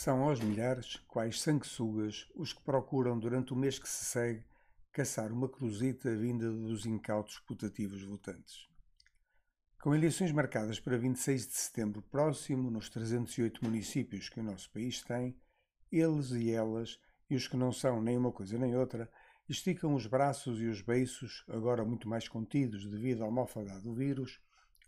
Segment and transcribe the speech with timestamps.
[0.00, 4.44] São aos milhares, quais sanguessugas, os que procuram, durante o mês que se segue,
[4.92, 8.68] caçar uma cruzita vinda dos incautos putativos votantes.
[9.82, 15.02] Com eleições marcadas para 26 de setembro próximo, nos 308 municípios que o nosso país
[15.02, 15.36] tem,
[15.90, 16.96] eles e elas,
[17.28, 19.10] e os que não são nem uma coisa nem outra,
[19.48, 24.40] esticam os braços e os beiços, agora muito mais contidos devido ao malfadado do vírus,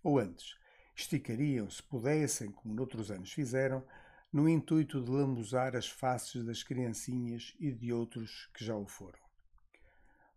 [0.04, 0.56] ou antes,
[0.94, 3.84] esticariam, se pudessem, como noutros anos fizeram,
[4.32, 9.18] no intuito de lambuzar as faces das criancinhas e de outros que já o foram.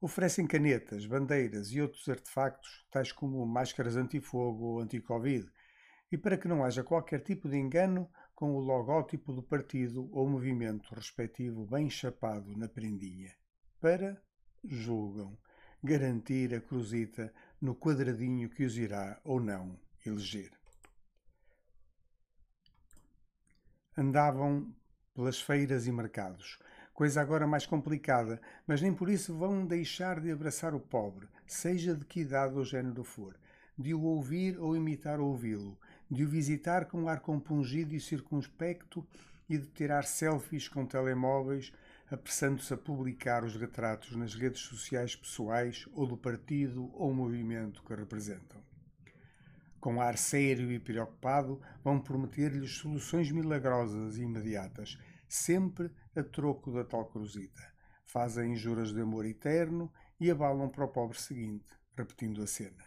[0.01, 5.49] Oferecem canetas, bandeiras e outros artefactos, tais como máscaras antifogo ou anti-Covid,
[6.11, 10.27] e para que não haja qualquer tipo de engano com o logótipo do partido ou
[10.27, 13.33] movimento respectivo bem chapado na prendinha,
[13.79, 14.21] para,
[14.63, 15.37] julgam,
[15.83, 20.51] garantir a cruzita no quadradinho que os irá ou não eleger.
[23.97, 24.73] Andavam
[25.13, 26.59] pelas feiras e mercados.
[26.93, 31.95] Coisa agora mais complicada, mas nem por isso vão deixar de abraçar o pobre, seja
[31.95, 33.35] de que idade ou género for,
[33.77, 35.77] de o ouvir ou imitar ouvi-lo,
[36.09, 39.05] de o visitar com ar compungido e circunspecto
[39.49, 41.73] e de tirar selfies com telemóveis,
[42.11, 47.95] apressando-se a publicar os retratos nas redes sociais pessoais ou do partido ou movimento que
[47.95, 48.61] representam
[49.83, 56.85] com ar sério e preocupado, vão prometer-lhes soluções milagrosas e imediatas, sempre a troco da
[56.85, 57.61] tal cruzita.
[58.05, 61.67] Fazem juras de amor eterno e abalam para o pobre seguinte,
[61.97, 62.81] repetindo a cena.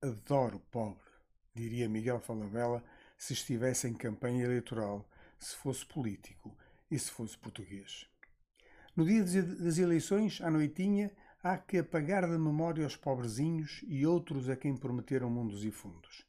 [0.00, 1.10] Adoro pobre,
[1.52, 2.84] diria Miguel Falabella
[3.18, 6.56] se estivesse em campanha eleitoral, se fosse político
[6.88, 8.06] e se fosse português.
[8.94, 11.10] No dia das eleições, à noitinha,
[11.44, 16.26] há que apagar da memória os pobrezinhos e outros a quem prometeram mundos e fundos.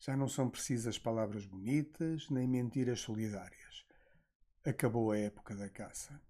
[0.00, 3.86] Já não são precisas palavras bonitas nem mentiras solidárias.
[4.64, 6.20] Acabou a época da caça.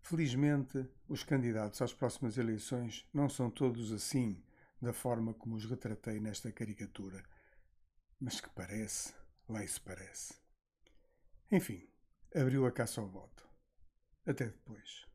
[0.00, 4.42] Felizmente, os candidatos às próximas eleições não são todos assim,
[4.80, 7.22] da forma como os retratei nesta caricatura.
[8.18, 9.14] Mas que parece,
[9.46, 10.34] lá isso parece.
[11.52, 11.86] Enfim,
[12.34, 13.46] abriu a caça ao voto.
[14.24, 15.07] Até depois.